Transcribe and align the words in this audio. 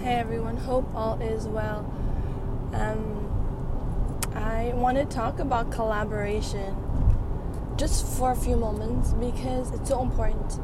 Hey 0.00 0.14
everyone, 0.14 0.56
hope 0.56 0.88
all 0.94 1.20
is 1.20 1.46
well. 1.46 1.80
Um, 2.72 4.30
I 4.34 4.72
want 4.74 4.96
to 4.96 5.04
talk 5.04 5.38
about 5.38 5.70
collaboration 5.70 6.74
just 7.76 8.06
for 8.06 8.32
a 8.32 8.34
few 8.34 8.56
moments 8.56 9.12
because 9.12 9.70
it's 9.72 9.90
so 9.90 10.00
important. 10.00 10.58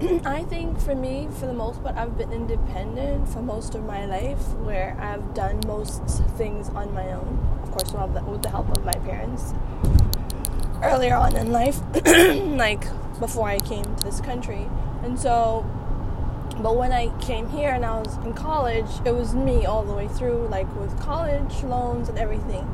I 0.26 0.44
think 0.44 0.80
for 0.80 0.94
me, 0.94 1.28
for 1.38 1.44
the 1.44 1.52
most 1.52 1.82
part, 1.82 1.96
I've 1.96 2.16
been 2.16 2.32
independent 2.32 3.28
for 3.28 3.42
most 3.42 3.74
of 3.74 3.84
my 3.84 4.06
life, 4.06 4.54
where 4.64 4.96
I've 4.98 5.34
done 5.34 5.60
most 5.66 6.02
things 6.38 6.70
on 6.70 6.94
my 6.94 7.12
own. 7.12 7.46
Of 7.64 7.72
course, 7.72 7.92
with 7.92 8.42
the 8.42 8.48
help 8.48 8.70
of 8.70 8.82
my 8.86 8.94
parents. 9.04 9.52
Earlier 10.82 11.16
on 11.16 11.36
in 11.36 11.52
life, 11.52 11.78
like 12.06 12.84
before 13.20 13.50
I 13.50 13.58
came 13.58 13.84
to 13.84 14.02
this 14.02 14.22
country, 14.22 14.70
and 15.02 15.20
so 15.20 15.66
but 16.60 16.76
when 16.76 16.92
I 16.92 17.16
came 17.20 17.48
here 17.48 17.70
and 17.70 17.84
I 17.84 17.98
was 17.98 18.16
in 18.18 18.34
college, 18.34 18.88
it 19.04 19.14
was 19.14 19.34
me 19.34 19.66
all 19.66 19.82
the 19.84 19.92
way 19.92 20.08
through, 20.08 20.48
like 20.48 20.72
with 20.76 20.98
college 21.00 21.62
loans 21.62 22.08
and 22.08 22.18
everything. 22.18 22.68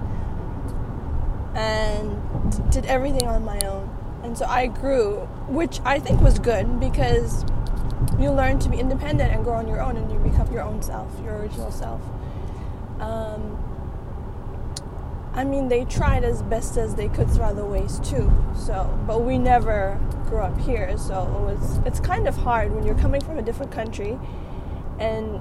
And 1.55 2.71
did 2.71 2.87
everything 2.87 3.27
on 3.29 3.45
my 3.45 3.59
own. 3.61 3.91
And 4.23 4.37
so 4.37 4.47
I 4.47 4.67
grew, 4.67 5.21
which 5.49 5.81
I 5.85 5.99
think 5.99 6.21
was 6.21 6.39
good 6.39 6.81
because 6.81 7.45
you 8.19 8.31
learn 8.31 8.59
to 8.61 8.69
be 8.69 8.79
independent 8.79 9.33
and 9.33 9.45
grow 9.45 9.55
on 9.55 9.69
your 9.69 9.81
own 9.81 9.97
and 9.97 10.11
you 10.13 10.19
become 10.19 10.53
your 10.53 10.63
own 10.63 10.83
self, 10.83 11.11
your 11.25 11.39
original 11.39 11.71
self. 11.71 12.01
Um, 13.01 13.68
I 15.39 15.45
mean, 15.45 15.69
they 15.69 15.85
tried 15.85 16.25
as 16.25 16.43
best 16.43 16.77
as 16.77 16.97
they 16.97 17.07
could 17.09 17.31
through 17.31 17.45
other 17.45 17.65
ways 17.65 18.01
too. 18.01 18.29
So, 18.57 18.99
but 19.07 19.23
we 19.23 19.39
never 19.39 19.97
grew 20.27 20.41
up 20.41 20.59
here, 20.59 20.99
so 20.99 21.23
it 21.23 21.55
was. 21.55 21.79
It's 21.87 22.01
kind 22.01 22.27
of 22.27 22.37
hard 22.37 22.75
when 22.75 22.85
you're 22.85 22.99
coming 22.99 23.21
from 23.21 23.39
a 23.39 23.43
different 23.43 23.71
country, 23.71 24.19
and 24.99 25.41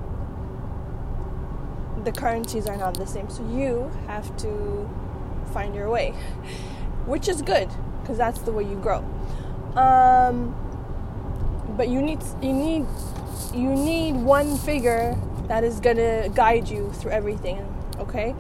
the 2.04 2.12
currencies 2.12 2.68
are 2.68 2.78
not 2.78 2.94
the 2.94 3.08
same. 3.08 3.28
So 3.28 3.42
you 3.50 3.92
have 4.06 4.38
to 4.38 4.88
find 5.52 5.74
your 5.74 5.90
way, 5.90 6.12
which 7.08 7.28
is 7.28 7.42
good 7.42 7.68
because 8.02 8.20
that's 8.20 8.42
the 8.42 8.52
way 8.52 8.66
you 8.66 8.76
grow. 8.76 9.00
Um, 9.76 10.54
but 11.76 11.90
you 11.90 12.04
need 12.04 12.20
you 12.40 12.54
need 12.54 12.86
you 13.52 13.74
need 13.74 14.16
one 14.16 14.58
figure 14.58 15.18
that 15.48 15.64
is 15.64 15.80
gonna 15.80 16.30
guide 16.30 16.70
you 16.70 16.92
through 16.92 17.14
everything. 17.14 17.66
Okay 17.98 18.36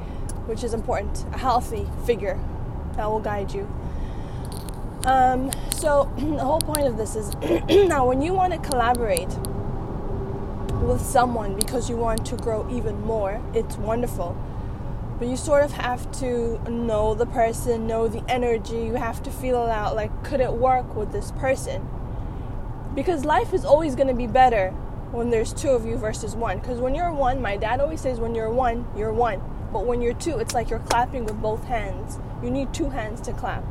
which 0.47 0.63
is 0.63 0.73
important. 0.73 1.25
A 1.33 1.37
healthy 1.37 1.87
figure 2.05 2.39
that 2.95 3.09
will 3.09 3.19
guide 3.19 3.53
you. 3.53 3.69
Um, 5.05 5.51
so 5.71 6.11
the 6.17 6.43
whole 6.43 6.61
point 6.61 6.87
of 6.87 6.97
this 6.97 7.15
is 7.15 7.33
now 7.87 8.07
when 8.07 8.21
you 8.21 8.33
want 8.33 8.53
to 8.53 8.59
collaborate 8.59 9.29
with 10.81 11.01
someone 11.01 11.55
because 11.55 11.89
you 11.89 11.97
want 11.97 12.25
to 12.25 12.35
grow 12.37 12.67
even 12.69 13.01
more, 13.01 13.41
it's 13.53 13.77
wonderful. 13.77 14.35
But 15.19 15.27
you 15.27 15.35
sort 15.35 15.63
of 15.63 15.71
have 15.71 16.11
to 16.19 16.59
know 16.69 17.15
the 17.15 17.25
person, 17.25 17.87
know 17.87 18.07
the 18.07 18.23
energy. 18.29 18.77
You 18.77 18.95
have 18.95 19.23
to 19.23 19.31
feel 19.31 19.65
it 19.65 19.69
out 19.69 19.95
like, 19.95 20.23
could 20.23 20.41
it 20.41 20.53
work 20.53 20.95
with 20.95 21.11
this 21.11 21.31
person? 21.31 21.87
Because 22.93 23.25
life 23.25 23.53
is 23.53 23.65
always 23.65 23.95
going 23.95 24.07
to 24.07 24.13
be 24.13 24.27
better 24.27 24.69
when 25.11 25.29
there's 25.29 25.53
two 25.53 25.69
of 25.69 25.85
you 25.85 25.97
versus 25.97 26.35
one. 26.35 26.59
Because 26.59 26.79
when 26.79 26.93
you're 26.93 27.11
one, 27.11 27.41
my 27.41 27.57
dad 27.57 27.79
always 27.79 28.01
says, 28.01 28.19
when 28.19 28.35
you're 28.35 28.51
one, 28.51 28.85
you're 28.95 29.13
one 29.13 29.41
but 29.77 29.85
when 29.85 30.01
you're 30.01 30.15
two, 30.15 30.39
it's 30.39 30.55
like 30.55 30.71
you're 30.71 30.79
clapping 30.79 31.23
with 31.23 31.39
both 31.39 31.63
hands. 31.65 32.17
You 32.41 32.49
need 32.49 32.73
two 32.73 32.89
hands 32.89 33.21
to 33.21 33.31
clap. 33.31 33.63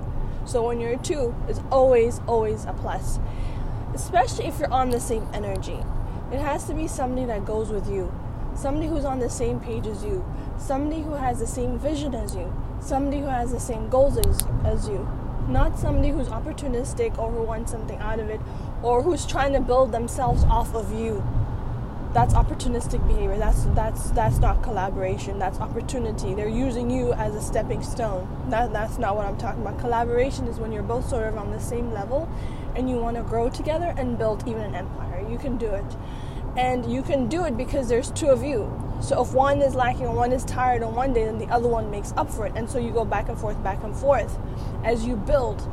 So 0.45 0.65
when 0.65 0.79
you're 0.79 0.97
two, 0.99 1.35
it's 1.49 1.59
always, 1.73 2.21
always 2.29 2.65
a 2.65 2.73
plus. 2.75 3.19
Especially 3.93 4.47
if 4.47 4.61
you're 4.61 4.73
on 4.73 4.91
the 4.91 5.01
same 5.01 5.27
energy. 5.34 5.81
It 6.31 6.39
has 6.39 6.62
to 6.67 6.75
be 6.75 6.87
somebody 6.87 7.27
that 7.27 7.45
goes 7.45 7.71
with 7.71 7.91
you. 7.91 8.15
Somebody 8.55 8.87
who's 8.87 9.05
on 9.05 9.19
the 9.19 9.29
same 9.29 9.59
page 9.59 9.89
as 9.89 10.05
you. 10.05 10.25
Somebody 10.59 11.03
who 11.03 11.15
has 11.15 11.41
the 11.41 11.47
same 11.49 11.77
vision 11.77 12.15
as 12.15 12.37
you. 12.37 12.55
Somebody 12.81 13.19
who 13.19 13.27
has 13.27 13.51
the 13.51 13.59
same 13.59 13.89
goals 13.89 14.17
as, 14.17 14.47
as 14.65 14.89
you. 14.89 15.09
Not 15.49 15.77
somebody 15.77 16.11
who's 16.11 16.28
opportunistic 16.28 17.19
or 17.19 17.33
who 17.33 17.43
wants 17.43 17.73
something 17.73 17.99
out 17.99 18.21
of 18.21 18.31
it 18.31 18.41
or 18.84 19.03
who's 19.03 19.27
trying 19.27 19.55
to 19.55 19.61
build 19.61 19.91
themselves 19.91 20.44
off 20.44 20.73
of 20.73 20.93
you 20.93 21.25
that's 22.16 22.32
opportunistic 22.32 23.06
behavior. 23.06 23.37
That's 23.37 23.65
that's 23.75 24.09
that's 24.12 24.38
not 24.38 24.62
collaboration. 24.62 25.38
That's 25.38 25.60
opportunity. 25.60 26.32
They're 26.32 26.49
using 26.49 26.91
you 26.91 27.12
as 27.12 27.34
a 27.34 27.43
stepping 27.43 27.82
stone. 27.82 28.27
That, 28.49 28.72
that's 28.72 28.97
not 28.97 29.16
what 29.16 29.27
i'm 29.27 29.37
talking 29.37 29.60
about. 29.60 29.78
Collaboration 29.78 30.47
is 30.47 30.59
when 30.59 30.72
you're 30.72 30.82
both 30.82 31.06
sort 31.06 31.28
of 31.28 31.37
on 31.37 31.50
the 31.50 31.60
same 31.60 31.93
level 31.93 32.26
and 32.75 32.88
you 32.88 32.97
want 32.97 33.19
to 33.19 33.22
grow 33.22 33.50
together 33.50 33.93
and 33.99 34.16
build 34.16 34.49
even 34.49 34.62
an 34.62 34.75
empire. 34.75 35.26
You 35.31 35.37
can 35.37 35.59
do 35.59 35.66
it. 35.66 35.84
And 36.56 36.91
you 36.91 37.03
can 37.03 37.28
do 37.28 37.44
it 37.44 37.55
because 37.55 37.87
there's 37.91 38.10
two 38.12 38.28
of 38.28 38.43
you. 38.43 38.60
So 39.03 39.21
if 39.22 39.34
one 39.34 39.60
is 39.60 39.75
lacking 39.75 40.06
and 40.06 40.16
one 40.16 40.32
is 40.32 40.43
tired 40.47 40.82
on 40.82 40.94
one 40.94 41.12
day 41.12 41.26
then 41.26 41.37
the 41.37 41.49
other 41.49 41.69
one 41.69 41.91
makes 41.91 42.15
up 42.16 42.31
for 42.31 42.47
it. 42.47 42.55
And 42.56 42.71
so 42.71 42.78
you 42.78 42.93
go 42.93 43.05
back 43.05 43.28
and 43.28 43.38
forth 43.38 43.62
back 43.62 43.84
and 43.84 43.94
forth 43.94 44.38
as 44.84 45.05
you 45.05 45.16
build. 45.16 45.71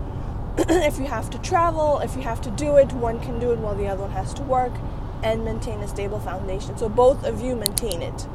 If 0.58 1.00
you 1.00 1.06
have 1.06 1.30
to 1.30 1.38
travel 1.38 2.00
if 2.00 2.18
you 2.18 2.22
have 2.24 2.42
to 2.42 2.52
do 2.52 2.76
it 2.76 2.92
one 2.92 3.22
can 3.22 3.40
do 3.40 3.52
it 3.54 3.60
while 3.60 3.76
the 3.76 3.88
other 3.88 4.02
one 4.02 4.12
has 4.12 4.34
to 4.36 4.44
work 4.44 4.74
and 5.24 5.44
maintain 5.44 5.80
a 5.80 5.88
stable 5.88 6.20
foundation. 6.20 6.78
So 6.78 6.90
both 6.90 7.24
of 7.24 7.42
you 7.42 7.56
maintain 7.56 8.02
it. 8.02 8.28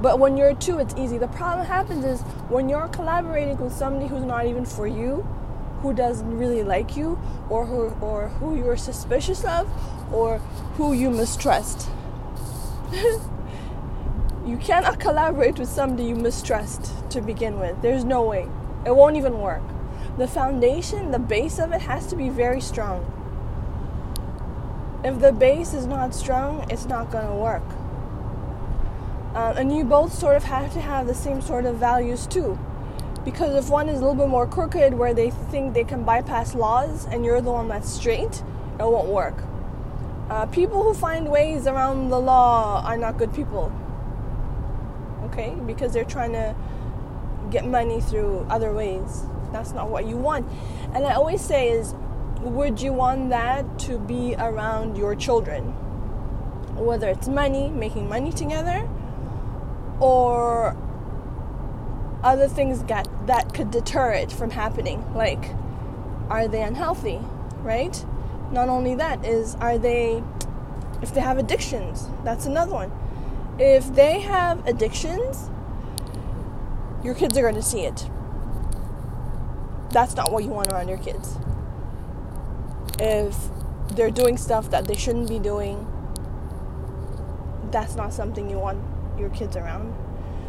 But 0.00 0.18
when 0.18 0.36
you're 0.36 0.54
two, 0.54 0.78
it's 0.78 0.94
easy. 0.96 1.18
The 1.18 1.28
problem 1.28 1.66
happens 1.66 2.04
is 2.04 2.20
when 2.48 2.68
you're 2.68 2.88
collaborating 2.88 3.58
with 3.58 3.72
somebody 3.72 4.06
who's 4.06 4.24
not 4.24 4.46
even 4.46 4.64
for 4.64 4.86
you, 4.86 5.26
who 5.82 5.92
doesn't 5.92 6.38
really 6.38 6.62
like 6.62 6.96
you, 6.96 7.18
or 7.48 7.66
who, 7.66 7.88
or 8.04 8.28
who 8.28 8.56
you're 8.56 8.76
suspicious 8.76 9.44
of, 9.44 9.68
or 10.12 10.38
who 10.76 10.92
you 10.92 11.10
mistrust. 11.10 11.88
you 14.46 14.56
cannot 14.58 15.00
collaborate 15.00 15.58
with 15.58 15.68
somebody 15.68 16.04
you 16.04 16.16
mistrust 16.16 16.92
to 17.10 17.20
begin 17.20 17.58
with. 17.58 17.80
There's 17.82 18.04
no 18.04 18.22
way. 18.22 18.48
It 18.86 18.94
won't 18.94 19.16
even 19.16 19.40
work. 19.40 19.62
The 20.16 20.28
foundation, 20.28 21.10
the 21.10 21.18
base 21.18 21.58
of 21.58 21.72
it 21.72 21.82
has 21.82 22.06
to 22.06 22.16
be 22.16 22.28
very 22.28 22.60
strong 22.60 23.17
if 25.04 25.20
the 25.20 25.32
base 25.32 25.74
is 25.74 25.86
not 25.86 26.14
strong, 26.14 26.66
it's 26.70 26.86
not 26.86 27.10
going 27.10 27.26
to 27.26 27.34
work. 27.34 27.62
Uh, 29.34 29.54
and 29.56 29.76
you 29.76 29.84
both 29.84 30.12
sort 30.12 30.36
of 30.36 30.44
have 30.44 30.72
to 30.72 30.80
have 30.80 31.06
the 31.06 31.14
same 31.14 31.40
sort 31.40 31.64
of 31.64 31.76
values 31.76 32.26
too. 32.26 32.58
Because 33.24 33.54
if 33.54 33.70
one 33.70 33.88
is 33.88 33.98
a 33.98 34.00
little 34.00 34.14
bit 34.14 34.28
more 34.28 34.46
crooked, 34.46 34.94
where 34.94 35.12
they 35.12 35.30
think 35.30 35.74
they 35.74 35.84
can 35.84 36.02
bypass 36.02 36.54
laws, 36.54 37.06
and 37.06 37.24
you're 37.24 37.40
the 37.40 37.52
one 37.52 37.68
that's 37.68 37.88
straight, 37.88 38.42
it 38.80 38.84
won't 38.84 39.08
work. 39.08 39.36
Uh, 40.30 40.46
people 40.46 40.82
who 40.82 40.94
find 40.94 41.28
ways 41.28 41.66
around 41.66 42.08
the 42.08 42.20
law 42.20 42.82
are 42.84 42.96
not 42.96 43.18
good 43.18 43.32
people. 43.34 43.72
Okay? 45.24 45.54
Because 45.66 45.92
they're 45.92 46.04
trying 46.04 46.32
to 46.32 46.54
get 47.50 47.66
money 47.66 48.00
through 48.00 48.46
other 48.50 48.72
ways. 48.72 49.22
That's 49.52 49.72
not 49.72 49.88
what 49.90 50.06
you 50.06 50.16
want. 50.16 50.46
And 50.94 51.06
I 51.06 51.14
always 51.14 51.40
say 51.40 51.70
is 51.70 51.94
would 52.40 52.80
you 52.80 52.92
want 52.92 53.30
that 53.30 53.78
to 53.80 53.98
be 53.98 54.34
around 54.38 54.96
your 54.96 55.14
children? 55.14 55.64
Whether 56.76 57.08
it's 57.08 57.28
money, 57.28 57.68
making 57.68 58.08
money 58.08 58.32
together, 58.32 58.88
or 60.00 60.76
other 62.22 62.48
things 62.48 62.82
that, 62.84 63.08
that 63.26 63.52
could 63.54 63.70
deter 63.70 64.12
it 64.12 64.30
from 64.30 64.50
happening. 64.50 65.04
Like, 65.14 65.52
are 66.28 66.46
they 66.46 66.62
unhealthy, 66.62 67.20
right? 67.62 68.04
Not 68.52 68.68
only 68.68 68.94
that, 68.94 69.24
is 69.24 69.56
are 69.56 69.78
they, 69.78 70.22
if 71.02 71.12
they 71.14 71.20
have 71.20 71.38
addictions, 71.38 72.08
that's 72.24 72.46
another 72.46 72.72
one. 72.72 72.92
If 73.58 73.92
they 73.94 74.20
have 74.20 74.64
addictions, 74.66 75.50
your 77.02 77.14
kids 77.14 77.36
are 77.36 77.42
going 77.42 77.54
to 77.54 77.62
see 77.62 77.80
it. 77.80 78.08
That's 79.90 80.14
not 80.14 80.30
what 80.30 80.44
you 80.44 80.50
want 80.50 80.70
around 80.72 80.88
your 80.88 80.98
kids 80.98 81.38
if 82.98 83.36
they're 83.94 84.10
doing 84.10 84.36
stuff 84.36 84.70
that 84.70 84.86
they 84.86 84.96
shouldn't 84.96 85.28
be 85.28 85.38
doing, 85.38 85.86
that's 87.70 87.94
not 87.94 88.12
something 88.12 88.48
you 88.48 88.58
want 88.58 88.78
your 89.18 89.30
kids 89.30 89.56
around. 89.56 89.94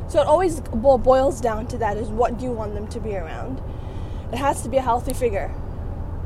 So 0.07 0.19
it 0.22 0.28
always 0.28 0.62
boils 0.62 1.40
down 1.40 1.68
to 1.68 1.78
that 1.78 1.98
is 1.98 2.10
what 2.10 2.38
do 2.40 2.46
you 2.46 2.51
want 2.51 2.74
them 2.74 2.88
to 2.88 3.00
be 3.00 3.16
around? 3.16 3.62
It 4.31 4.38
has 4.38 4.62
to 4.63 4.69
be 4.69 4.78
a 4.78 4.81
healthy 4.81 5.13
figure. 5.13 5.54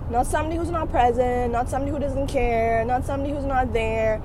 Not 0.10 0.28
somebody 0.28 0.58
who's 0.58 0.70
not 0.70 0.90
present, 0.90 1.52
not 1.52 1.70
somebody 1.70 1.92
who 1.92 2.00
doesn't 2.00 2.28
care, 2.28 2.86
not 2.86 3.06
somebody 3.06 3.34
who's 3.34 3.46
not 3.46 3.74
there, 3.74 4.22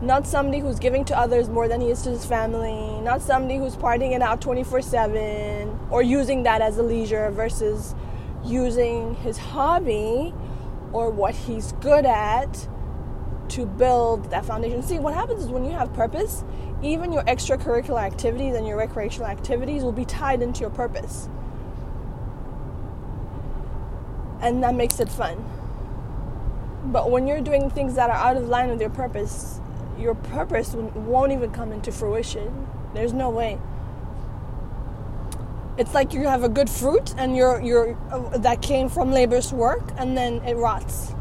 not 0.00 0.26
somebody 0.26 0.58
who's 0.58 0.78
giving 0.78 1.04
to 1.06 1.18
others 1.18 1.48
more 1.48 1.68
than 1.68 1.80
he 1.80 1.90
is 1.90 2.02
to 2.02 2.10
his 2.10 2.24
family, 2.24 3.00
not 3.02 3.20
somebody 3.20 3.58
who's 3.58 3.76
partying 3.76 4.12
it 4.14 4.22
out 4.22 4.40
24 4.40 4.82
7 4.82 5.78
or 5.90 6.02
using 6.02 6.42
that 6.44 6.60
as 6.60 6.78
a 6.78 6.82
leisure 6.82 7.30
versus 7.30 7.94
using 8.44 9.14
his 9.16 9.38
hobby 9.38 10.32
or 10.92 11.10
what 11.10 11.34
he's 11.34 11.72
good 11.72 12.06
at 12.06 12.68
to 13.50 13.66
build 13.66 14.30
that 14.30 14.44
foundation. 14.44 14.82
See, 14.82 14.98
what 14.98 15.14
happens 15.14 15.44
is 15.44 15.48
when 15.48 15.64
you 15.64 15.72
have 15.72 15.92
purpose, 15.94 16.44
even 16.82 17.12
your 17.12 17.22
extracurricular 17.24 18.02
activities 18.02 18.54
and 18.54 18.66
your 18.66 18.76
recreational 18.76 19.28
activities 19.28 19.82
will 19.82 19.92
be 19.92 20.04
tied 20.04 20.42
into 20.42 20.60
your 20.60 20.70
purpose. 20.70 21.28
And 24.40 24.62
that 24.62 24.74
makes 24.74 25.00
it 25.00 25.08
fun. 25.08 25.44
But 26.84 27.10
when 27.10 27.26
you're 27.26 27.40
doing 27.40 27.70
things 27.70 27.94
that 27.96 28.08
are 28.10 28.16
out 28.16 28.36
of 28.36 28.48
line 28.48 28.70
with 28.70 28.80
your 28.80 28.90
purpose, 28.90 29.60
your 29.98 30.14
purpose 30.14 30.74
won't 30.74 31.32
even 31.32 31.50
come 31.50 31.72
into 31.72 31.90
fruition. 31.90 32.66
There's 32.94 33.12
no 33.12 33.30
way. 33.30 33.58
It's 35.78 35.94
like 35.94 36.12
you 36.12 36.22
have 36.22 36.42
a 36.42 36.48
good 36.48 36.68
fruit 36.68 37.14
and 37.16 37.36
you're, 37.36 37.60
you're, 37.62 37.96
uh, 38.10 38.36
that 38.38 38.62
came 38.62 38.88
from 38.88 39.12
labor's 39.12 39.52
work 39.52 39.92
and 39.96 40.16
then 40.16 40.42
it 40.44 40.56
rots 40.56 41.14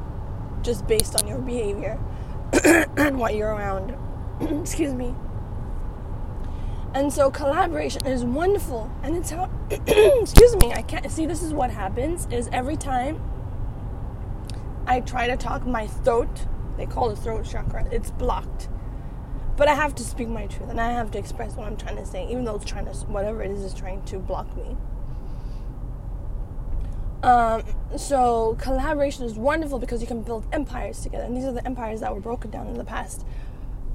just 0.63 0.87
based 0.87 1.21
on 1.21 1.27
your 1.27 1.37
behavior 1.37 1.99
and 2.97 3.19
what 3.19 3.35
you're 3.35 3.49
around. 3.53 3.95
Excuse 4.41 4.93
me. 4.93 5.13
And 6.95 7.13
so 7.13 7.29
collaboration 7.29 8.07
is 8.07 8.25
wonderful. 8.25 8.89
And 9.03 9.15
it's 9.15 9.29
how, 9.29 9.49
excuse 9.69 10.55
me, 10.55 10.73
I 10.73 10.81
can't 10.81 11.11
see 11.11 11.27
this 11.27 11.43
is 11.43 11.53
what 11.53 11.69
happens 11.69 12.27
is 12.31 12.49
every 12.51 12.77
time 12.77 13.21
I 14.87 15.01
try 15.01 15.27
to 15.27 15.37
talk, 15.37 15.67
my 15.67 15.85
throat, 15.85 16.47
they 16.77 16.87
call 16.87 17.11
it 17.11 17.17
throat 17.19 17.45
chakra, 17.45 17.85
it's 17.91 18.09
blocked. 18.09 18.69
But 19.57 19.67
I 19.67 19.73
have 19.73 19.95
to 19.95 20.03
speak 20.03 20.29
my 20.29 20.45
truth 20.45 20.69
and 20.69 20.79
I 20.79 20.91
have 20.91 21.09
to 21.11 21.17
express 21.17 21.55
what 21.55 21.67
I'm 21.67 21.75
trying 21.75 21.97
to 21.97 22.05
say, 22.05 22.27
even 22.29 22.45
though 22.45 22.55
it's 22.55 22.65
trying 22.65 22.85
to, 22.85 22.91
whatever 23.07 23.41
it 23.41 23.51
is, 23.51 23.63
is 23.63 23.73
trying 23.73 24.03
to 24.05 24.19
block 24.19 24.55
me. 24.55 24.77
Um, 27.23 27.63
so 27.97 28.55
collaboration 28.61 29.25
is 29.25 29.33
wonderful 29.33 29.79
because 29.79 29.99
you 29.99 30.07
can 30.07 30.21
build 30.21 30.45
empires 30.53 31.01
together, 31.01 31.23
and 31.23 31.35
these 31.35 31.45
are 31.45 31.51
the 31.51 31.65
empires 31.65 32.01
that 32.01 32.13
were 32.13 32.21
broken 32.21 32.51
down 32.51 32.67
in 32.67 32.77
the 32.77 32.85
past. 32.85 33.25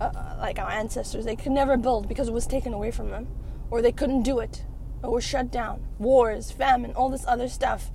Uh, 0.00 0.11
like 0.41 0.59
our 0.59 0.70
ancestors, 0.70 1.25
they 1.25 1.37
could 1.37 1.53
never 1.53 1.76
build 1.76 2.09
because 2.09 2.26
it 2.26 2.35
was 2.35 2.47
taken 2.47 2.75
away 2.75 2.91
from 2.91 3.11
them, 3.11 3.29
or 3.70 3.81
they 3.81 3.93
couldn't 3.93 4.23
do 4.23 4.41
it, 4.41 4.64
or 5.05 5.12
were 5.12 5.20
shut 5.20 5.53
down. 5.53 5.87
Wars, 6.00 6.50
famine, 6.50 6.93
all 6.94 7.09
this 7.09 7.25
other 7.29 7.49
stuff 7.49 7.93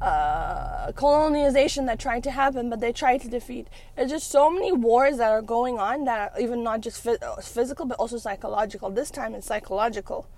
uh, 0.00 0.92
colonization 0.92 1.86
that 1.86 1.98
tried 1.98 2.22
to 2.24 2.30
happen, 2.30 2.70
but 2.70 2.80
they 2.80 2.92
tried 2.92 3.20
to 3.22 3.28
defeat. 3.28 3.68
There's 3.96 4.10
just 4.10 4.30
so 4.30 4.50
many 4.50 4.72
wars 4.72 5.16
that 5.18 5.30
are 5.30 5.42
going 5.42 5.78
on 5.78 6.04
that 6.04 6.32
are 6.32 6.40
even 6.40 6.62
not 6.62 6.80
just 6.80 7.06
physical, 7.42 7.84
but 7.86 7.98
also 7.98 8.18
psychological. 8.18 8.90
This 8.90 9.10
time 9.10 9.34
it's 9.34 9.46
psychological. 9.46 10.28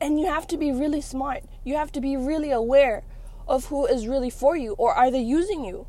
And 0.00 0.20
you 0.20 0.26
have 0.26 0.46
to 0.48 0.56
be 0.56 0.70
really 0.72 1.00
smart. 1.00 1.44
You 1.64 1.76
have 1.76 1.90
to 1.92 2.00
be 2.00 2.16
really 2.16 2.50
aware 2.50 3.02
of 3.48 3.66
who 3.66 3.86
is 3.86 4.06
really 4.06 4.30
for 4.30 4.56
you, 4.56 4.72
or 4.72 4.92
are 4.92 5.10
they 5.10 5.20
using 5.20 5.64
you 5.64 5.86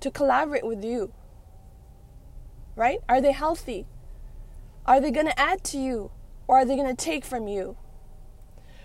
to 0.00 0.10
collaborate 0.10 0.66
with 0.66 0.84
you? 0.84 1.12
Right? 2.76 2.98
Are 3.08 3.20
they 3.20 3.32
healthy? 3.32 3.86
Are 4.86 5.00
they 5.00 5.10
going 5.10 5.26
to 5.26 5.40
add 5.40 5.64
to 5.64 5.78
you, 5.78 6.10
or 6.46 6.58
are 6.58 6.64
they 6.64 6.76
going 6.76 6.94
to 6.94 7.04
take 7.04 7.24
from 7.24 7.48
you? 7.48 7.76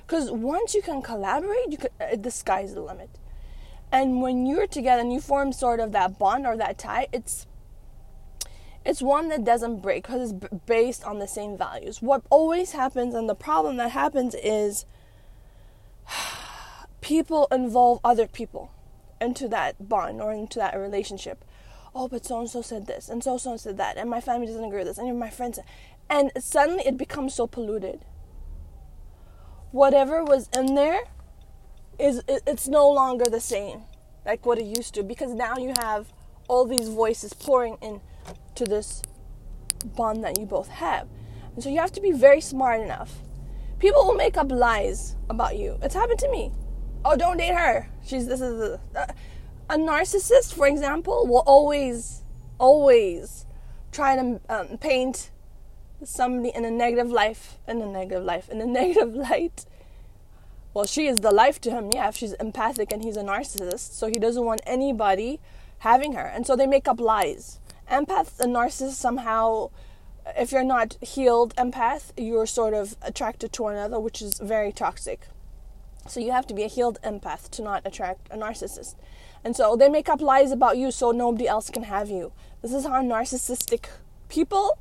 Because 0.05 0.31
once 0.31 0.73
you 0.73 0.81
can 0.81 1.01
collaborate, 1.01 1.71
you 1.71 1.77
can, 1.77 1.89
uh, 1.99 2.15
the 2.15 2.31
sky's 2.31 2.73
the 2.73 2.81
limit. 2.81 3.09
And 3.91 4.21
when 4.21 4.45
you're 4.45 4.67
together 4.67 5.01
and 5.01 5.13
you 5.13 5.21
form 5.21 5.53
sort 5.53 5.79
of 5.79 5.91
that 5.91 6.17
bond 6.17 6.45
or 6.45 6.57
that 6.57 6.77
tie, 6.77 7.07
it's 7.13 7.45
it's 8.85 9.01
one 9.01 9.29
that 9.29 9.45
doesn't 9.45 9.81
break 9.81 10.03
because 10.03 10.31
it's 10.31 10.33
b- 10.33 10.59
based 10.65 11.05
on 11.05 11.19
the 11.19 11.27
same 11.27 11.57
values. 11.57 12.01
What 12.01 12.23
always 12.29 12.73
happens, 12.73 13.13
and 13.13 13.29
the 13.29 13.35
problem 13.35 13.77
that 13.77 13.91
happens 13.91 14.35
is 14.35 14.85
people 17.01 17.47
involve 17.51 17.99
other 18.03 18.27
people 18.27 18.71
into 19.21 19.47
that 19.49 19.87
bond 19.87 20.21
or 20.21 20.33
into 20.33 20.59
that 20.59 20.77
relationship. 20.77 21.45
Oh, 21.95 22.07
but 22.07 22.25
so 22.25 22.39
and 22.39 22.49
so 22.49 22.61
said 22.61 22.87
this, 22.87 23.07
and 23.07 23.23
so 23.23 23.33
and 23.33 23.41
so 23.41 23.57
said 23.57 23.77
that, 23.77 23.97
and 23.97 24.09
my 24.09 24.19
family 24.19 24.47
doesn't 24.47 24.63
agree 24.65 24.79
with 24.79 24.87
this, 24.87 24.97
and 24.97 25.17
my 25.17 25.29
friends, 25.29 25.59
and 26.09 26.31
suddenly 26.39 26.83
it 26.85 26.97
becomes 26.97 27.35
so 27.35 27.47
polluted 27.47 28.03
whatever 29.73 30.23
was 30.23 30.47
in 30.55 30.75
there 30.75 31.01
is 31.97 32.21
it's 32.27 32.67
no 32.67 32.87
longer 32.89 33.25
the 33.25 33.39
same 33.39 33.81
like 34.23 34.45
what 34.45 34.59
it 34.59 34.65
used 34.65 34.93
to 34.93 35.01
because 35.01 35.33
now 35.33 35.57
you 35.57 35.73
have 35.79 36.13
all 36.47 36.63
these 36.63 36.89
voices 36.89 37.33
pouring 37.33 37.75
in 37.81 37.99
to 38.53 38.65
this 38.65 39.01
bond 39.95 40.23
that 40.23 40.39
you 40.39 40.45
both 40.45 40.67
have. 40.67 41.07
And 41.55 41.63
so 41.63 41.69
you 41.69 41.79
have 41.79 41.91
to 41.93 42.01
be 42.01 42.11
very 42.11 42.39
smart 42.39 42.81
enough. 42.81 43.19
People 43.79 44.05
will 44.05 44.13
make 44.13 44.37
up 44.37 44.51
lies 44.51 45.15
about 45.27 45.57
you. 45.57 45.79
It's 45.81 45.95
happened 45.95 46.19
to 46.19 46.29
me. 46.29 46.51
Oh 47.03 47.17
don't 47.17 47.37
date 47.37 47.55
her. 47.55 47.89
She's 48.05 48.27
this 48.27 48.41
is 48.41 48.61
a, 48.61 48.79
a 49.69 49.75
narcissist 49.75 50.53
for 50.53 50.67
example 50.67 51.25
will 51.25 51.43
always 51.47 52.23
always 52.59 53.47
try 53.91 54.15
to 54.15 54.39
um, 54.49 54.77
paint 54.77 55.31
somebody 56.07 56.49
in 56.55 56.65
a 56.65 56.71
negative 56.71 57.11
life, 57.11 57.57
in 57.67 57.81
a 57.81 57.85
negative 57.85 58.23
life, 58.23 58.49
in 58.49 58.61
a 58.61 58.65
negative 58.79 59.13
light. 59.13 59.65
Well, 60.73 60.85
she 60.85 61.07
is 61.07 61.19
the 61.19 61.31
life 61.31 61.61
to 61.61 61.71
him, 61.71 61.91
yeah, 61.91 62.09
if 62.09 62.17
she's 62.17 62.33
empathic 62.33 62.91
and 62.91 63.03
he's 63.03 63.17
a 63.17 63.23
narcissist, 63.23 63.93
so 63.93 64.07
he 64.07 64.15
doesn't 64.15 64.43
want 64.43 64.61
anybody 64.65 65.39
having 65.79 66.13
her. 66.13 66.25
And 66.25 66.47
so 66.47 66.55
they 66.55 66.65
make 66.65 66.87
up 66.87 66.99
lies. 66.99 67.59
Empaths 67.91 68.39
and 68.39 68.55
narcissists 68.55 68.93
somehow, 68.93 69.69
if 70.37 70.51
you're 70.51 70.63
not 70.63 70.97
healed 71.01 71.55
empath, 71.57 72.11
you're 72.17 72.47
sort 72.47 72.73
of 72.73 72.95
attracted 73.01 73.53
to 73.53 73.63
one 73.63 73.75
another, 73.75 73.99
which 73.99 74.21
is 74.21 74.39
very 74.39 74.71
toxic. 74.71 75.27
So 76.07 76.19
you 76.19 76.31
have 76.31 76.47
to 76.47 76.53
be 76.53 76.63
a 76.63 76.67
healed 76.67 76.99
empath 77.03 77.49
to 77.51 77.61
not 77.61 77.83
attract 77.85 78.27
a 78.31 78.37
narcissist. 78.37 78.95
And 79.43 79.55
so 79.55 79.75
they 79.75 79.89
make 79.89 80.09
up 80.09 80.21
lies 80.21 80.51
about 80.51 80.77
you 80.77 80.91
so 80.91 81.11
nobody 81.11 81.47
else 81.47 81.69
can 81.69 81.83
have 81.83 82.09
you. 82.09 82.31
This 82.61 82.73
is 82.73 82.85
how 82.85 83.01
narcissistic 83.01 83.85
people 84.29 84.77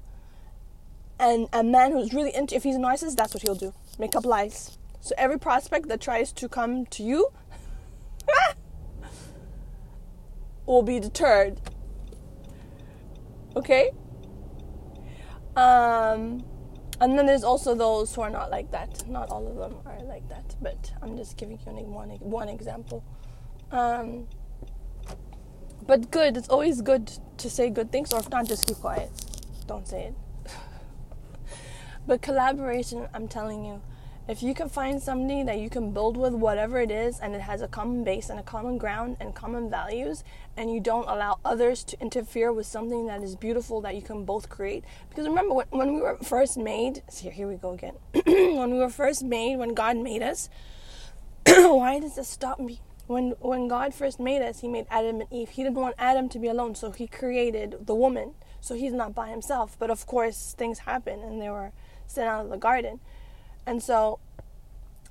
and 1.22 1.48
a 1.52 1.62
man 1.62 1.92
who's 1.92 2.12
really 2.12 2.34
into, 2.34 2.56
if 2.56 2.64
he's 2.64 2.74
a 2.74 2.80
narcissist, 2.80 3.16
that's 3.16 3.32
what 3.32 3.42
he'll 3.42 3.54
do 3.54 3.72
make 3.98 4.16
up 4.16 4.26
lies. 4.26 4.76
So 5.00 5.14
every 5.16 5.38
prospect 5.38 5.88
that 5.88 6.00
tries 6.00 6.32
to 6.32 6.48
come 6.48 6.86
to 6.86 7.02
you 7.02 7.28
will 10.66 10.82
be 10.82 10.98
deterred. 10.98 11.60
Okay? 13.54 13.92
Um, 15.54 16.44
and 17.00 17.18
then 17.18 17.26
there's 17.26 17.44
also 17.44 17.74
those 17.74 18.14
who 18.14 18.22
are 18.22 18.30
not 18.30 18.50
like 18.50 18.72
that. 18.72 19.06
Not 19.08 19.30
all 19.30 19.46
of 19.46 19.56
them 19.56 19.76
are 19.86 20.02
like 20.04 20.28
that, 20.28 20.56
but 20.60 20.92
I'm 21.02 21.16
just 21.16 21.36
giving 21.36 21.58
you 21.58 21.84
one 21.84 22.08
one 22.20 22.48
example. 22.48 23.04
Um, 23.70 24.26
but 25.86 26.10
good. 26.10 26.36
It's 26.36 26.48
always 26.48 26.80
good 26.80 27.12
to 27.38 27.50
say 27.50 27.70
good 27.70 27.92
things, 27.92 28.12
or 28.12 28.20
if 28.20 28.30
not, 28.30 28.46
just 28.46 28.66
keep 28.66 28.78
quiet. 28.78 29.10
Don't 29.66 29.86
say 29.86 30.04
it. 30.06 30.14
But 32.06 32.20
collaboration, 32.20 33.08
I'm 33.14 33.28
telling 33.28 33.64
you, 33.64 33.80
if 34.28 34.42
you 34.42 34.54
can 34.54 34.68
find 34.68 35.02
somebody 35.02 35.42
that 35.42 35.58
you 35.58 35.68
can 35.68 35.92
build 35.92 36.16
with, 36.16 36.32
whatever 36.32 36.80
it 36.80 36.90
is, 36.90 37.18
and 37.20 37.34
it 37.34 37.40
has 37.40 37.60
a 37.60 37.68
common 37.68 38.04
base 38.04 38.28
and 38.28 38.38
a 38.38 38.42
common 38.42 38.78
ground 38.78 39.16
and 39.20 39.34
common 39.34 39.68
values, 39.68 40.22
and 40.56 40.72
you 40.72 40.80
don't 40.80 41.08
allow 41.08 41.38
others 41.44 41.82
to 41.84 42.00
interfere 42.00 42.52
with 42.52 42.66
something 42.66 43.06
that 43.06 43.22
is 43.22 43.36
beautiful 43.36 43.80
that 43.80 43.94
you 43.94 44.02
can 44.02 44.24
both 44.24 44.48
create. 44.48 44.84
Because 45.08 45.26
remember, 45.26 45.54
when, 45.54 45.66
when 45.70 45.94
we 45.94 46.00
were 46.00 46.16
first 46.18 46.56
made, 46.56 47.02
here, 47.12 47.32
here 47.32 47.48
we 47.48 47.56
go 47.56 47.72
again. 47.72 47.94
when 48.24 48.72
we 48.72 48.78
were 48.78 48.90
first 48.90 49.22
made, 49.22 49.56
when 49.56 49.74
God 49.74 49.96
made 49.96 50.22
us, 50.22 50.48
why 51.46 51.98
does 52.00 52.16
this 52.16 52.28
stop 52.28 52.60
me? 52.60 52.80
When, 53.08 53.34
when 53.40 53.66
God 53.66 53.92
first 53.92 54.20
made 54.20 54.42
us, 54.42 54.60
He 54.60 54.68
made 54.68 54.86
Adam 54.88 55.20
and 55.20 55.32
Eve. 55.32 55.50
He 55.50 55.64
didn't 55.64 55.76
want 55.76 55.96
Adam 55.98 56.28
to 56.30 56.38
be 56.38 56.48
alone, 56.48 56.74
so 56.74 56.92
He 56.92 57.06
created 57.06 57.86
the 57.86 57.94
woman. 57.94 58.34
So 58.62 58.76
he's 58.76 58.92
not 58.92 59.12
by 59.12 59.28
himself. 59.28 59.76
But 59.78 59.90
of 59.90 60.06
course, 60.06 60.54
things 60.56 60.78
happen, 60.78 61.20
and 61.20 61.42
they 61.42 61.50
were 61.50 61.72
sent 62.06 62.28
out 62.28 62.44
of 62.44 62.50
the 62.50 62.56
garden. 62.56 63.00
And 63.66 63.82
so 63.82 64.18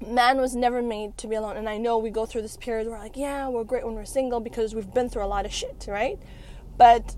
man 0.05 0.37
was 0.37 0.55
never 0.55 0.81
made 0.81 1.17
to 1.17 1.27
be 1.27 1.35
alone. 1.35 1.57
And 1.57 1.69
I 1.69 1.77
know 1.77 1.97
we 1.97 2.09
go 2.09 2.25
through 2.25 2.41
this 2.41 2.57
period 2.57 2.87
where 2.87 2.99
like, 2.99 3.17
yeah, 3.17 3.47
we're 3.47 3.63
great 3.63 3.85
when 3.85 3.95
we're 3.95 4.05
single 4.05 4.39
because 4.39 4.73
we've 4.73 4.93
been 4.93 5.09
through 5.09 5.23
a 5.23 5.27
lot 5.27 5.45
of 5.45 5.53
shit, 5.53 5.85
right? 5.87 6.19
But 6.77 7.15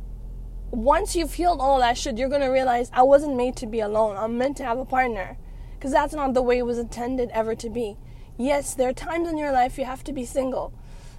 once 0.71 1.15
you've 1.15 1.33
healed 1.33 1.59
all 1.61 1.79
that 1.79 1.97
shit, 1.97 2.17
you're 2.17 2.29
gonna 2.29 2.51
realize 2.51 2.89
I 2.93 3.03
wasn't 3.03 3.35
made 3.35 3.55
to 3.57 3.67
be 3.67 3.79
alone. 3.79 4.17
I'm 4.17 4.37
meant 4.37 4.57
to 4.57 4.63
have 4.63 4.79
a 4.79 4.85
partner. 4.85 5.37
Because 5.75 5.91
that's 5.91 6.13
not 6.13 6.33
the 6.33 6.41
way 6.41 6.59
it 6.59 6.65
was 6.65 6.79
intended 6.79 7.29
ever 7.31 7.55
to 7.55 7.69
be. 7.69 7.97
Yes, 8.37 8.73
there 8.73 8.89
are 8.89 8.93
times 8.93 9.27
in 9.27 9.37
your 9.37 9.51
life 9.51 9.77
you 9.77 9.85
have 9.85 10.03
to 10.05 10.13
be 10.13 10.25
single. 10.25 10.73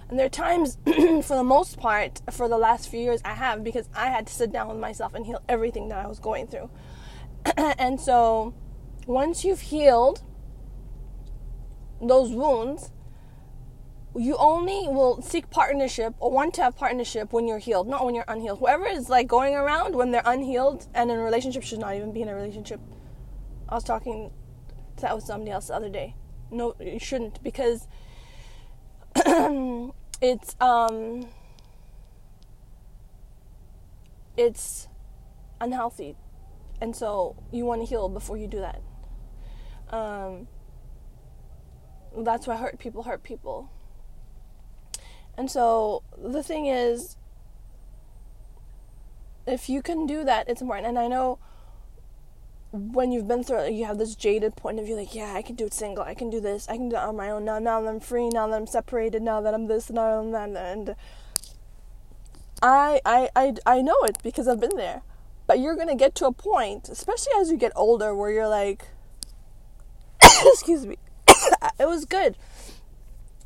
And 0.09 0.19
there 0.19 0.25
are 0.25 0.29
times, 0.29 0.77
for 0.85 1.35
the 1.35 1.43
most 1.43 1.77
part, 1.77 2.21
for 2.31 2.47
the 2.47 2.57
last 2.57 2.89
few 2.89 2.99
years, 2.99 3.21
I 3.23 3.33
have 3.33 3.63
because 3.63 3.89
I 3.95 4.07
had 4.07 4.27
to 4.27 4.33
sit 4.33 4.51
down 4.51 4.67
with 4.67 4.77
myself 4.77 5.13
and 5.13 5.25
heal 5.25 5.41
everything 5.47 5.89
that 5.89 6.03
I 6.03 6.07
was 6.07 6.19
going 6.19 6.47
through. 6.47 6.69
and 7.57 7.99
so 7.99 8.53
once 9.05 9.45
you've 9.45 9.61
healed 9.61 10.23
those 12.01 12.31
wounds, 12.31 12.91
you 14.17 14.35
only 14.37 14.87
will 14.87 15.21
seek 15.21 15.49
partnership 15.49 16.15
or 16.19 16.31
want 16.31 16.53
to 16.55 16.63
have 16.63 16.75
partnership 16.75 17.33
when 17.33 17.47
you're 17.47 17.59
healed, 17.59 17.87
not 17.87 18.05
when 18.05 18.15
you're 18.15 18.25
unhealed. 18.27 18.59
Whoever 18.59 18.85
is 18.85 19.09
like 19.09 19.27
going 19.27 19.53
around 19.53 19.95
when 19.95 20.11
they're 20.11 20.23
unhealed 20.25 20.87
and 20.93 21.11
in 21.11 21.17
a 21.17 21.21
relationship 21.21 21.63
should 21.63 21.79
not 21.79 21.95
even 21.95 22.13
be 22.13 22.21
in 22.21 22.29
a 22.29 22.35
relationship. 22.35 22.79
I 23.67 23.75
was 23.75 23.83
talking 23.83 24.31
to 24.97 25.01
that 25.01 25.15
with 25.15 25.25
somebody 25.25 25.51
else 25.51 25.67
the 25.67 25.75
other 25.75 25.89
day. 25.89 26.15
No, 26.49 26.75
you 26.79 26.99
shouldn't 26.99 27.43
because 27.43 27.87
it's 29.15 30.55
um 30.61 31.27
it's 34.37 34.87
unhealthy 35.59 36.15
and 36.85 36.95
so 36.95 37.35
you 37.51 37.65
want 37.65 37.81
to 37.81 37.85
heal 37.87 38.07
before 38.09 38.37
you 38.37 38.45
do 38.45 38.59
that. 38.59 38.79
Um, 39.89 40.47
that's 42.15 42.45
why 42.45 42.57
hurt 42.57 42.77
people 42.77 43.01
hurt 43.01 43.23
people. 43.23 43.71
And 45.35 45.49
so 45.49 46.03
the 46.15 46.43
thing 46.43 46.67
is, 46.67 47.17
if 49.47 49.67
you 49.67 49.81
can 49.81 50.05
do 50.05 50.23
that, 50.25 50.47
it's 50.47 50.61
important. 50.61 50.85
And 50.85 50.99
I 50.99 51.07
know 51.07 51.39
when 52.71 53.11
you've 53.11 53.27
been 53.27 53.43
through 53.43 53.61
it, 53.61 53.73
you 53.73 53.85
have 53.85 53.97
this 53.97 54.13
jaded 54.13 54.55
point 54.55 54.77
of 54.79 54.85
view, 54.85 54.95
like, 54.95 55.15
yeah, 55.15 55.33
I 55.33 55.41
can 55.41 55.55
do 55.55 55.65
it 55.65 55.73
single, 55.73 56.03
I 56.03 56.13
can 56.13 56.29
do 56.29 56.39
this, 56.39 56.69
I 56.69 56.77
can 56.77 56.89
do 56.89 56.97
it 56.97 57.01
on 57.01 57.15
my 57.15 57.31
own 57.31 57.45
now. 57.45 57.57
Now 57.57 57.81
that 57.81 57.89
I'm 57.89 57.99
free, 57.99 58.29
now 58.29 58.47
that 58.47 58.55
I'm 58.55 58.67
separated, 58.67 59.23
now 59.23 59.41
that 59.41 59.55
I'm 59.55 59.65
this, 59.65 59.89
now 59.89 60.21
that 60.21 60.37
I'm 60.37 60.53
that, 60.53 60.77
and 60.77 60.95
I, 62.61 63.01
I, 63.03 63.29
I, 63.35 63.55
I 63.65 63.81
know 63.81 63.97
it 64.03 64.19
because 64.21 64.47
I've 64.47 64.59
been 64.59 64.77
there. 64.77 65.01
But 65.47 65.59
you're 65.59 65.75
gonna 65.75 65.95
get 65.95 66.15
to 66.15 66.25
a 66.25 66.31
point, 66.31 66.89
especially 66.89 67.33
as 67.39 67.51
you 67.51 67.57
get 67.57 67.71
older, 67.75 68.15
where 68.15 68.31
you're 68.31 68.47
like, 68.47 68.87
excuse 70.45 70.85
me, 70.85 70.97
it 71.79 71.87
was 71.87 72.05
good. 72.05 72.35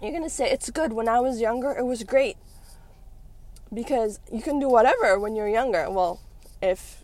You're 0.01 0.13
gonna 0.13 0.29
say 0.29 0.49
it's 0.49 0.69
good. 0.69 0.93
When 0.93 1.09
I 1.09 1.19
was 1.19 1.41
younger, 1.41 1.71
it 1.71 1.85
was 1.85 2.03
great 2.03 2.37
because 3.73 4.19
you 4.31 4.41
can 4.41 4.59
do 4.59 4.69
whatever 4.69 5.19
when 5.19 5.35
you're 5.35 5.49
younger. 5.49 5.89
Well, 5.89 6.21
if 6.61 7.03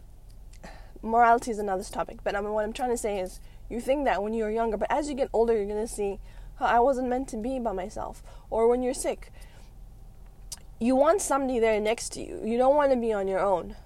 morality 1.01 1.51
is 1.51 1.59
another 1.59 1.83
topic, 1.83 2.19
but 2.23 2.35
I 2.35 2.41
mean, 2.41 2.51
what 2.51 2.63
I'm 2.63 2.73
trying 2.73 2.91
to 2.91 2.97
say 2.97 3.19
is 3.19 3.41
you 3.69 3.81
think 3.81 4.05
that 4.05 4.23
when 4.23 4.33
you're 4.33 4.49
younger, 4.49 4.77
but 4.77 4.89
as 4.89 5.09
you 5.09 5.15
get 5.15 5.29
older, 5.33 5.53
you're 5.53 5.67
gonna 5.67 5.87
see 5.87 6.19
how 6.59 6.67
I 6.67 6.79
wasn't 6.79 7.09
meant 7.09 7.27
to 7.29 7.37
be 7.37 7.59
by 7.59 7.73
myself, 7.73 8.23
or 8.49 8.69
when 8.69 8.81
you're 8.81 8.93
sick. 8.93 9.31
You 10.79 10.95
want 10.95 11.21
somebody 11.21 11.59
there 11.59 11.79
next 11.79 12.09
to 12.13 12.21
you. 12.21 12.41
You 12.43 12.57
don't 12.57 12.75
want 12.75 12.91
to 12.91 12.97
be 12.97 13.13
on 13.13 13.29
your 13.29 13.39
own 13.39 13.77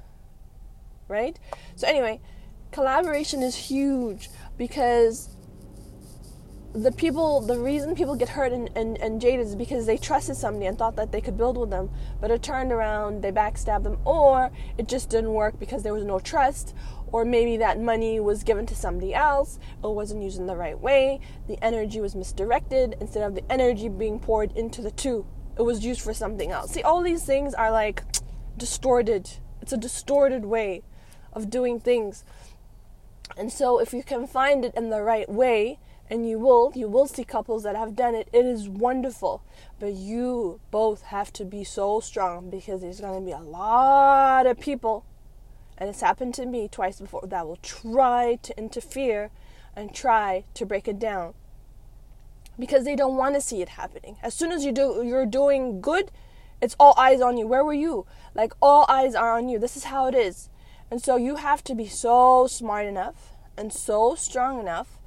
right? 1.09 1.37
So, 1.75 1.87
anyway, 1.87 2.21
collaboration 2.71 3.43
is 3.43 3.55
huge 3.55 4.29
because 4.57 5.35
the 6.73 6.91
people 6.91 7.41
the 7.41 7.57
reason 7.57 7.95
people 7.95 8.15
get 8.15 8.29
hurt 8.29 8.51
and, 8.51 8.69
and, 8.75 8.95
and 8.99 9.19
jaded 9.19 9.47
is 9.47 9.55
because 9.55 9.87
they 9.87 9.97
trusted 9.97 10.35
somebody 10.35 10.67
and 10.67 10.77
thought 10.77 10.95
that 10.95 11.11
they 11.11 11.19
could 11.19 11.35
build 11.35 11.57
with 11.57 11.71
them 11.71 11.89
but 12.21 12.29
it 12.29 12.43
turned 12.43 12.71
around 12.71 13.23
they 13.23 13.31
backstabbed 13.31 13.83
them 13.83 13.97
or 14.05 14.51
it 14.77 14.87
just 14.87 15.09
didn't 15.09 15.33
work 15.33 15.59
because 15.59 15.81
there 15.81 15.95
was 15.95 16.03
no 16.03 16.19
trust 16.19 16.75
or 17.11 17.25
maybe 17.25 17.57
that 17.57 17.79
money 17.79 18.19
was 18.19 18.43
given 18.43 18.67
to 18.67 18.75
somebody 18.75 19.15
else 19.15 19.57
or 19.81 19.95
wasn't 19.95 20.21
used 20.21 20.37
in 20.37 20.45
the 20.45 20.55
right 20.55 20.79
way 20.79 21.19
the 21.47 21.57
energy 21.63 21.99
was 21.99 22.15
misdirected 22.15 22.95
instead 23.01 23.23
of 23.23 23.33
the 23.33 23.51
energy 23.51 23.89
being 23.89 24.19
poured 24.19 24.51
into 24.55 24.79
the 24.79 24.91
two 24.91 25.25
it 25.57 25.63
was 25.63 25.83
used 25.83 26.01
for 26.01 26.13
something 26.13 26.51
else 26.51 26.69
see 26.69 26.83
all 26.83 27.01
these 27.01 27.25
things 27.25 27.55
are 27.55 27.71
like 27.71 28.03
distorted 28.57 29.27
it's 29.59 29.73
a 29.73 29.77
distorted 29.77 30.45
way 30.45 30.83
of 31.33 31.49
doing 31.49 31.79
things. 31.79 32.23
And 33.37 33.51
so 33.51 33.79
if 33.79 33.93
you 33.93 34.03
can 34.03 34.27
find 34.27 34.65
it 34.65 34.73
in 34.75 34.89
the 34.89 35.01
right 35.01 35.29
way, 35.29 35.79
and 36.09 36.27
you 36.27 36.39
will, 36.39 36.71
you 36.75 36.87
will 36.87 37.07
see 37.07 37.23
couples 37.23 37.63
that 37.63 37.75
have 37.75 37.95
done 37.95 38.15
it. 38.15 38.29
It 38.33 38.45
is 38.45 38.67
wonderful. 38.67 39.43
But 39.79 39.93
you 39.93 40.59
both 40.71 41.03
have 41.03 41.31
to 41.33 41.45
be 41.45 41.63
so 41.63 41.99
strong 41.99 42.49
because 42.49 42.81
there's 42.81 42.99
going 42.99 43.19
to 43.19 43.25
be 43.25 43.31
a 43.31 43.39
lot 43.39 44.47
of 44.47 44.59
people, 44.59 45.05
and 45.77 45.87
it's 45.87 46.01
happened 46.01 46.33
to 46.35 46.45
me 46.45 46.67
twice 46.67 46.99
before, 46.99 47.27
that 47.27 47.47
will 47.47 47.57
try 47.57 48.39
to 48.41 48.57
interfere 48.57 49.29
and 49.75 49.93
try 49.93 50.45
to 50.55 50.65
break 50.65 50.87
it 50.87 50.97
down 50.97 51.35
because 52.57 52.83
they 52.83 52.95
don't 52.95 53.15
want 53.15 53.35
to 53.35 53.41
see 53.41 53.61
it 53.61 53.69
happening. 53.69 54.17
As 54.21 54.33
soon 54.33 54.51
as 54.51 54.65
you 54.65 54.71
do, 54.71 55.01
you're 55.05 55.25
doing 55.25 55.79
good, 55.79 56.11
it's 56.61 56.75
all 56.79 56.93
eyes 56.97 57.21
on 57.21 57.37
you. 57.37 57.47
Where 57.47 57.63
were 57.63 57.73
you? 57.73 58.05
Like 58.35 58.51
all 58.61 58.85
eyes 58.89 59.15
are 59.15 59.31
on 59.31 59.47
you. 59.47 59.59
This 59.59 59.77
is 59.77 59.85
how 59.85 60.07
it 60.07 60.15
is. 60.15 60.49
And 60.91 61.01
so 61.01 61.15
you 61.15 61.35
have 61.35 61.63
to 61.65 61.75
be 61.75 61.87
so 61.87 62.47
smart 62.47 62.85
enough 62.85 63.33
and 63.57 63.71
so 63.71 64.15
strong 64.15 64.59
enough 64.59 64.97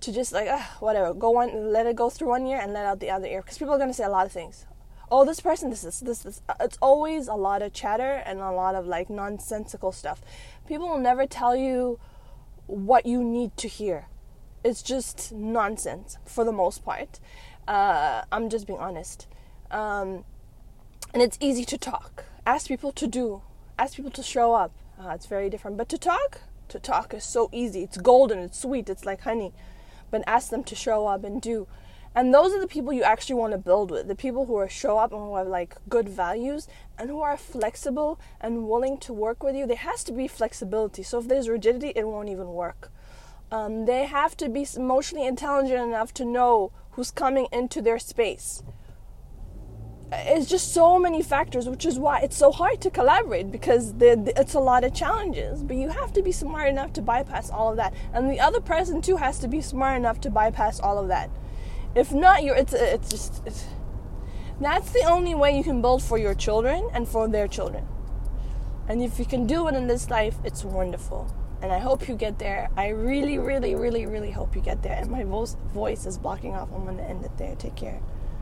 to 0.00 0.12
just 0.12 0.32
like, 0.32 0.46
uh, 0.46 0.62
whatever, 0.78 1.12
go 1.12 1.30
one, 1.30 1.72
let 1.72 1.86
it 1.86 1.96
go 1.96 2.08
through 2.08 2.28
one 2.28 2.46
ear 2.46 2.58
and 2.60 2.72
let 2.72 2.86
out 2.86 3.00
the 3.00 3.10
other 3.10 3.26
ear. 3.26 3.42
Because 3.42 3.58
people 3.58 3.74
are 3.74 3.78
going 3.78 3.90
to 3.90 3.94
say 3.94 4.04
a 4.04 4.10
lot 4.10 4.26
of 4.26 4.32
things. 4.32 4.66
Oh, 5.10 5.24
this 5.24 5.40
person, 5.40 5.70
this, 5.70 5.84
is 5.84 6.00
this, 6.00 6.18
this. 6.20 6.42
It's 6.60 6.78
always 6.80 7.28
a 7.28 7.34
lot 7.34 7.62
of 7.62 7.72
chatter 7.72 8.22
and 8.26 8.40
a 8.40 8.52
lot 8.52 8.74
of 8.74 8.86
like 8.86 9.10
nonsensical 9.10 9.90
stuff. 9.90 10.22
People 10.66 10.88
will 10.88 10.98
never 10.98 11.26
tell 11.26 11.56
you 11.56 11.98
what 12.66 13.06
you 13.06 13.24
need 13.24 13.56
to 13.56 13.68
hear. 13.68 14.06
It's 14.62 14.82
just 14.82 15.32
nonsense 15.32 16.18
for 16.26 16.44
the 16.44 16.52
most 16.52 16.84
part. 16.84 17.18
Uh, 17.66 18.22
I'm 18.30 18.50
just 18.50 18.66
being 18.66 18.78
honest. 18.78 19.26
Um, 19.70 20.24
and 21.14 21.22
it's 21.22 21.38
easy 21.40 21.64
to 21.64 21.78
talk. 21.78 22.24
Ask 22.46 22.68
people 22.68 22.92
to 22.92 23.06
do. 23.06 23.42
Ask 23.78 23.96
people 23.96 24.10
to 24.10 24.22
show 24.22 24.54
up 24.54 24.72
uh, 25.00 25.10
it's 25.10 25.26
very 25.26 25.48
different. 25.48 25.76
But 25.76 25.88
to 25.90 25.98
talk, 25.98 26.40
to 26.68 26.78
talk 26.78 27.14
is 27.14 27.24
so 27.24 27.48
easy. 27.52 27.82
It's 27.82 27.96
golden, 27.96 28.38
it's 28.40 28.60
sweet, 28.60 28.88
it's 28.88 29.04
like 29.04 29.22
honey. 29.22 29.52
But 30.10 30.24
ask 30.26 30.50
them 30.50 30.64
to 30.64 30.74
show 30.74 31.06
up 31.06 31.24
and 31.24 31.40
do. 31.40 31.66
And 32.14 32.34
those 32.34 32.52
are 32.52 32.60
the 32.60 32.66
people 32.66 32.92
you 32.92 33.02
actually 33.02 33.36
want 33.36 33.52
to 33.52 33.58
build 33.58 33.90
with. 33.90 34.08
The 34.08 34.14
people 34.14 34.46
who 34.46 34.56
are 34.56 34.68
show 34.68 34.98
up 34.98 35.12
and 35.12 35.20
who 35.20 35.36
have 35.36 35.46
like 35.46 35.76
good 35.88 36.08
values 36.08 36.66
and 36.98 37.10
who 37.10 37.20
are 37.20 37.36
flexible 37.36 38.18
and 38.40 38.68
willing 38.68 38.98
to 38.98 39.12
work 39.12 39.42
with 39.42 39.54
you. 39.54 39.66
There 39.66 39.76
has 39.76 40.02
to 40.04 40.12
be 40.12 40.26
flexibility. 40.26 41.02
So 41.02 41.18
if 41.18 41.28
there's 41.28 41.48
rigidity, 41.48 41.92
it 41.94 42.06
won't 42.08 42.28
even 42.28 42.48
work. 42.48 42.90
Um, 43.52 43.86
they 43.86 44.06
have 44.06 44.36
to 44.38 44.48
be 44.48 44.66
emotionally 44.76 45.26
intelligent 45.26 45.80
enough 45.80 46.12
to 46.14 46.24
know 46.24 46.72
who's 46.92 47.10
coming 47.10 47.46
into 47.52 47.80
their 47.80 47.98
space 47.98 48.62
it's 50.10 50.46
just 50.46 50.72
so 50.72 50.98
many 50.98 51.22
factors, 51.22 51.68
which 51.68 51.84
is 51.84 51.98
why 51.98 52.20
it's 52.20 52.36
so 52.36 52.50
hard 52.50 52.80
to 52.80 52.90
collaborate 52.90 53.50
because 53.50 53.94
it's 54.00 54.54
a 54.54 54.60
lot 54.60 54.84
of 54.84 54.94
challenges. 54.94 55.62
But 55.62 55.76
you 55.76 55.88
have 55.88 56.12
to 56.14 56.22
be 56.22 56.32
smart 56.32 56.68
enough 56.68 56.92
to 56.94 57.02
bypass 57.02 57.50
all 57.50 57.70
of 57.70 57.76
that, 57.76 57.92
and 58.12 58.30
the 58.30 58.40
other 58.40 58.60
person 58.60 59.02
too 59.02 59.16
has 59.16 59.38
to 59.40 59.48
be 59.48 59.60
smart 59.60 59.96
enough 59.96 60.20
to 60.22 60.30
bypass 60.30 60.80
all 60.80 60.98
of 60.98 61.08
that. 61.08 61.30
If 61.94 62.12
not, 62.12 62.42
you're 62.42 62.56
it's 62.56 62.72
it's 62.72 63.08
just 63.10 63.42
it's, 63.46 63.66
that's 64.60 64.90
the 64.92 65.04
only 65.04 65.34
way 65.34 65.56
you 65.56 65.62
can 65.62 65.82
build 65.82 66.02
for 66.02 66.18
your 66.18 66.34
children 66.34 66.88
and 66.92 67.06
for 67.06 67.28
their 67.28 67.46
children. 67.46 67.86
And 68.88 69.02
if 69.02 69.18
you 69.18 69.26
can 69.26 69.46
do 69.46 69.68
it 69.68 69.74
in 69.74 69.86
this 69.86 70.08
life, 70.08 70.36
it's 70.44 70.64
wonderful. 70.64 71.32
And 71.60 71.70
I 71.72 71.78
hope 71.78 72.08
you 72.08 72.14
get 72.14 72.38
there. 72.38 72.70
I 72.76 72.88
really, 72.88 73.36
really, 73.36 73.74
really, 73.74 74.06
really 74.06 74.30
hope 74.30 74.56
you 74.56 74.62
get 74.62 74.82
there. 74.82 74.94
And 74.94 75.10
my 75.10 75.24
voice 75.24 76.06
is 76.06 76.16
blocking 76.16 76.54
off. 76.54 76.70
I'm 76.72 76.96
to 76.96 77.02
end 77.02 77.24
it 77.24 77.36
there. 77.36 77.54
Take 77.56 77.74
care. 77.74 78.00